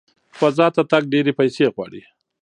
فضا 0.39 0.67
ته 0.75 0.81
تګ 0.91 1.03
ډېرې 1.13 1.31
پیسې 1.39 1.65
غواړي. 1.73 2.01